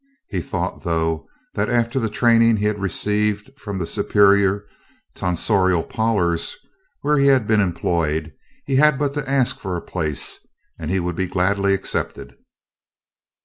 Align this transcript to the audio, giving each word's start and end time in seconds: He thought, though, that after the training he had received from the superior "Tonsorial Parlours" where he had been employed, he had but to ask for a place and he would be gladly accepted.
He 0.29 0.41
thought, 0.41 0.83
though, 0.83 1.27
that 1.53 1.69
after 1.69 1.99
the 1.99 2.09
training 2.09 2.57
he 2.57 2.65
had 2.65 2.81
received 2.81 3.51
from 3.59 3.77
the 3.77 3.85
superior 3.85 4.65
"Tonsorial 5.15 5.83
Parlours" 5.83 6.57
where 7.01 7.19
he 7.19 7.27
had 7.27 7.45
been 7.45 7.61
employed, 7.61 8.33
he 8.65 8.77
had 8.77 8.97
but 8.97 9.13
to 9.13 9.29
ask 9.29 9.59
for 9.59 9.77
a 9.77 9.81
place 9.83 10.39
and 10.79 10.89
he 10.89 10.99
would 10.99 11.15
be 11.15 11.27
gladly 11.27 11.75
accepted. 11.75 12.35